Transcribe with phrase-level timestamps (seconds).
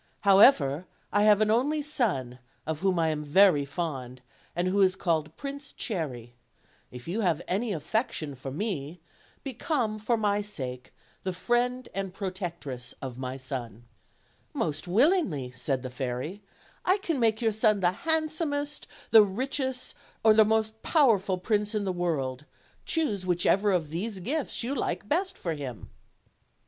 [0.21, 4.23] However, I have an only son, of whom I am very fond,
[4.55, 6.33] and who is called Prince Cherry:
[6.89, 8.99] if yon have any affection for me,
[9.43, 10.91] become, for my sake,
[11.21, 13.85] the friend and protectress of my son."
[14.55, 16.41] "Most willingly," said the fairy;
[16.83, 19.93] "I can make your son the handsomest, the richest,
[20.23, 22.45] or the most powerful prince in the world:
[22.87, 25.91] choose whichever of these gifts you like best for him."